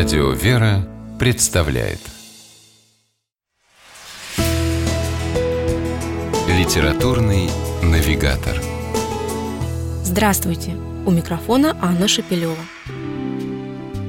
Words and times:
Радио 0.00 0.30
«Вера» 0.30 0.88
представляет 1.18 1.98
Литературный 6.48 7.50
навигатор 7.82 8.58
Здравствуйте! 10.02 10.74
У 11.04 11.10
микрофона 11.10 11.76
Анна 11.82 12.08
Шапилева. 12.08 12.56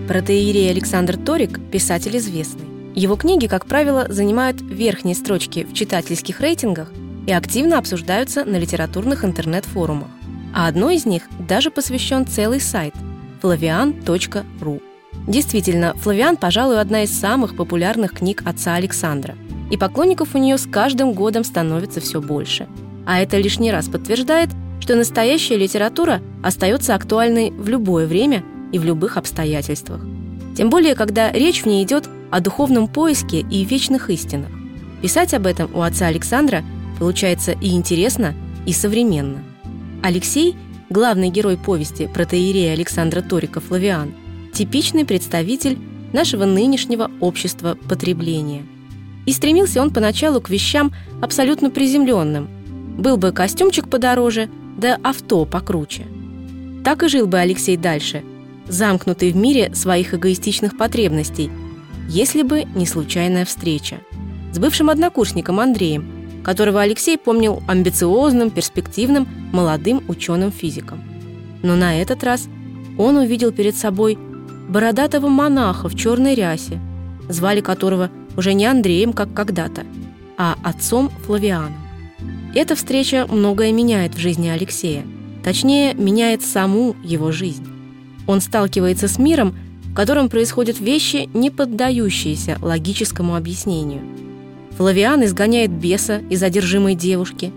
Протеерей 0.07 0.71
Александр 0.71 1.17
Торик– 1.17 1.59
писатель 1.71 2.15
известный. 2.15 2.67
Его 2.95 3.17
книги, 3.17 3.47
как 3.47 3.65
правило, 3.65 4.05
занимают 4.07 4.61
верхние 4.61 5.15
строчки 5.15 5.65
в 5.65 5.73
читательских 5.73 6.39
рейтингах 6.39 6.89
и 7.27 7.33
активно 7.33 7.77
обсуждаются 7.77 8.45
на 8.45 8.55
литературных 8.55 9.25
интернет-форумах. 9.25 10.07
А 10.55 10.67
одной 10.67 10.95
из 10.95 11.05
них 11.05 11.23
даже 11.37 11.69
посвящен 11.69 12.25
целый 12.25 12.61
сайт– 12.61 12.93
flavian.ru. 13.41 14.81
Действительно, 15.27 15.93
«Флавиан», 15.95 16.37
пожалуй, 16.37 16.79
одна 16.79 17.03
из 17.03 17.17
самых 17.17 17.55
популярных 17.55 18.13
книг 18.13 18.41
отца 18.45 18.75
Александра. 18.75 19.35
И 19.69 19.77
поклонников 19.77 20.35
у 20.35 20.37
нее 20.37 20.57
с 20.57 20.65
каждым 20.65 21.13
годом 21.13 21.43
становится 21.43 22.01
все 22.01 22.21
больше. 22.21 22.67
А 23.05 23.21
это 23.21 23.37
лишний 23.37 23.71
раз 23.71 23.87
подтверждает, 23.87 24.49
что 24.79 24.95
настоящая 24.95 25.57
литература 25.57 26.21
остается 26.43 26.95
актуальной 26.95 27.51
в 27.51 27.69
любое 27.69 28.07
время 28.07 28.43
и 28.71 28.79
в 28.79 28.83
любых 28.83 29.17
обстоятельствах. 29.17 30.01
Тем 30.57 30.69
более, 30.69 30.95
когда 30.95 31.31
речь 31.31 31.63
в 31.63 31.65
ней 31.65 31.83
идет 31.83 32.09
о 32.31 32.39
духовном 32.39 32.87
поиске 32.87 33.39
и 33.39 33.63
вечных 33.63 34.09
истинах. 34.09 34.49
Писать 35.01 35.33
об 35.33 35.45
этом 35.45 35.69
у 35.73 35.81
отца 35.81 36.07
Александра 36.07 36.63
получается 36.99 37.51
и 37.53 37.71
интересно, 37.71 38.33
и 38.65 38.73
современно. 38.73 39.43
Алексей, 40.03 40.55
главный 40.89 41.29
герой 41.29 41.57
повести 41.57 42.07
протеерея 42.07 42.73
Александра 42.73 43.21
Торика 43.21 43.59
«Флавиан», 43.59 44.13
типичный 44.61 45.05
представитель 45.05 45.79
нашего 46.13 46.45
нынешнего 46.45 47.09
общества 47.19 47.79
потребления. 47.89 48.63
И 49.25 49.31
стремился 49.31 49.81
он 49.81 49.89
поначалу 49.89 50.39
к 50.39 50.51
вещам 50.51 50.93
абсолютно 51.19 51.71
приземленным. 51.71 52.47
Был 52.95 53.17
бы 53.17 53.31
костюмчик 53.31 53.89
подороже, 53.89 54.51
да 54.77 54.99
авто 55.01 55.45
покруче. 55.45 56.05
Так 56.85 57.01
и 57.01 57.07
жил 57.07 57.25
бы 57.25 57.39
Алексей 57.39 57.75
дальше, 57.75 58.23
замкнутый 58.67 59.31
в 59.31 59.35
мире 59.35 59.73
своих 59.73 60.13
эгоистичных 60.13 60.77
потребностей, 60.77 61.49
если 62.07 62.43
бы 62.43 62.65
не 62.75 62.85
случайная 62.85 63.45
встреча 63.45 63.97
с 64.53 64.59
бывшим 64.59 64.91
однокурсником 64.91 65.59
Андреем, 65.59 66.43
которого 66.43 66.81
Алексей 66.81 67.17
помнил 67.17 67.63
амбициозным, 67.67 68.51
перспективным, 68.51 69.27
молодым 69.51 70.03
ученым-физиком. 70.07 71.01
Но 71.63 71.75
на 71.75 71.99
этот 71.99 72.23
раз 72.23 72.47
он 72.99 73.17
увидел 73.17 73.51
перед 73.51 73.75
собой 73.75 74.19
бородатого 74.71 75.27
монаха 75.27 75.89
в 75.89 75.95
черной 75.95 76.33
рясе, 76.33 76.79
звали 77.27 77.59
которого 77.59 78.09
уже 78.37 78.53
не 78.53 78.65
Андреем, 78.65 79.11
как 79.11 79.33
когда-то, 79.33 79.83
а 80.37 80.55
отцом 80.63 81.11
Флавианом. 81.25 81.75
Эта 82.55 82.75
встреча 82.75 83.27
многое 83.29 83.73
меняет 83.73 84.15
в 84.15 84.17
жизни 84.17 84.47
Алексея. 84.47 85.03
Точнее, 85.43 85.93
меняет 85.93 86.41
саму 86.41 86.95
его 87.03 87.31
жизнь. 87.31 87.67
Он 88.27 88.39
сталкивается 88.39 89.07
с 89.07 89.19
миром, 89.19 89.55
в 89.83 89.93
котором 89.93 90.29
происходят 90.29 90.79
вещи, 90.79 91.29
не 91.33 91.49
поддающиеся 91.49 92.57
логическому 92.61 93.35
объяснению. 93.35 94.01
Флавиан 94.77 95.23
изгоняет 95.25 95.71
беса 95.71 96.21
из 96.29 96.41
одержимой 96.43 96.95
девушки. 96.95 97.51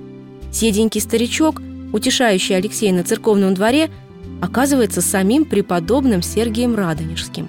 Седенький 0.51 1.01
старичок, 1.01 1.63
утешающий 1.93 2.57
Алексея 2.57 2.93
на 2.93 3.05
церковном 3.05 3.55
дворе– 3.55 3.91
оказывается 4.45 5.01
самим 5.01 5.47
преподобным 5.47 6.21
Сергием 6.21 6.75
Радонежским. 6.75 7.49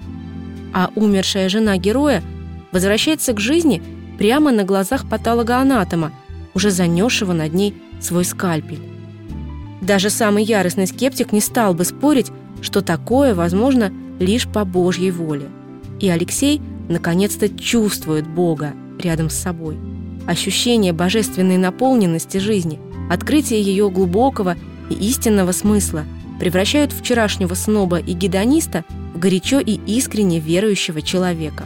А 0.74 0.92
умершая 0.96 1.50
жена 1.50 1.78
героя 1.78 2.24
возвращается 2.72 3.34
к 3.34 3.40
жизни 3.40 3.84
прямо 4.18 4.52
на 4.52 4.64
глазах 4.64 5.08
патологоанатома, 5.10 6.14
уже 6.54 6.72
занесшего 6.72 7.34
над 7.34 7.54
ней 7.54 7.76
свой 8.00 8.24
скальпель. 8.24 8.80
Даже 9.82 10.10
самый 10.10 10.46
яростный 10.46 10.88
скептик 10.88 11.34
не 11.34 11.42
стал 11.42 11.74
бы 11.74 11.84
спорить, 11.84 12.32
что 12.62 12.82
такое 12.82 13.36
возможно 13.36 13.92
лишь 14.20 14.48
по 14.48 14.64
Божьей 14.64 15.12
воле. 15.12 15.50
И 16.00 16.08
Алексей 16.08 16.62
наконец-то 16.88 17.50
чувствует 17.50 18.26
Бога 18.26 18.72
рядом 19.00 19.30
с 19.30 19.36
собой. 19.36 19.78
Ощущение 20.28 20.94
божественной 20.94 21.58
наполненности 21.58 22.38
жизни, 22.38 22.80
открытие 23.10 23.62
ее 23.62 23.90
глубокого 23.90 24.56
и 24.90 24.94
истинного 24.94 25.52
смысла– 25.52 26.06
превращают 26.40 26.92
вчерашнего 26.92 27.54
сноба 27.54 28.00
и 28.00 28.14
гедониста 28.14 28.84
в 29.14 29.20
горячо 29.20 29.60
и 29.60 29.80
искренне 29.88 30.40
верующего 30.40 31.02
человека. 31.02 31.64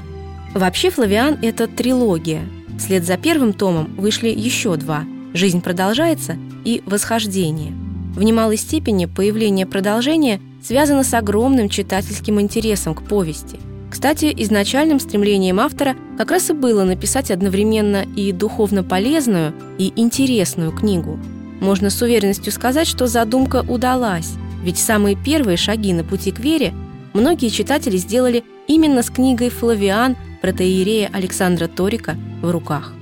Вообще 0.53 0.89
«Флавиан»— 0.89 1.37
это 1.41 1.67
трилогия. 1.67 2.41
Вслед 2.77 3.05
за 3.05 3.17
первым 3.17 3.53
томом 3.53 3.95
вышли 3.97 4.29
еще 4.29 4.75
два 4.75 5.03
«Жизнь 5.33 5.61
продолжается» 5.61 6.37
и 6.65 6.81
«Восхождение». 6.85 7.73
В 8.15 8.23
немалой 8.23 8.57
степени 8.57 9.05
появление 9.05 9.65
продолжения 9.65 10.41
связано 10.63 11.03
с 11.03 11.13
огромным 11.13 11.69
читательским 11.69 12.41
интересом 12.41 12.95
к 12.95 13.03
повести. 13.03 13.59
Кстати, 13.91 14.33
изначальным 14.37 14.99
стремлением 14.99 15.59
автора 15.59 15.95
как 16.17 16.31
раз 16.31 16.49
и 16.49 16.53
было 16.53 16.83
написать 16.83 17.31
одновременно 17.31 18.03
и 18.15 18.31
духовно 18.31 18.83
полезную, 18.83 19.53
и 19.77 19.93
интересную 19.95 20.71
книгу. 20.71 21.19
Можно 21.59 21.89
с 21.89 22.01
уверенностью 22.01 22.51
сказать, 22.51 22.87
что 22.87 23.07
задумка 23.07 23.65
удалась– 23.67 24.33
ведь 24.63 24.77
самые 24.77 25.15
первые 25.15 25.57
шаги 25.57 25.93
на 25.93 26.03
пути 26.03 26.31
к 26.31 26.39
вере 26.39 26.73
многие 27.13 27.49
читатели 27.49 27.97
сделали 27.97 28.43
именно 28.67 29.03
с 29.03 29.09
книгой 29.09 29.49
«Флавиан» 29.49 30.15
протеерея 30.41 31.09
Александра 31.11 31.67
Торика 31.67 32.15
в 32.41 32.49
руках. 32.51 32.93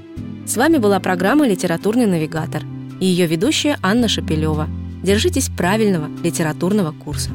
С 0.46 0.56
вами 0.56 0.78
была 0.78 1.00
программа 1.00 1.48
«Литературный 1.48 2.06
навигатор» 2.06 2.64
и 3.00 3.06
ее 3.06 3.28
ведущая 3.28 3.78
Анна 3.82 4.08
Шапилева. 4.08 4.68
Держитесь 5.04 5.50
правильного 5.50 6.10
литературного 6.24 6.92
курса. 6.92 7.30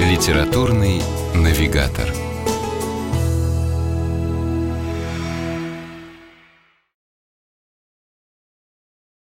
Литературный 0.00 1.02
навигатор. 1.34 2.31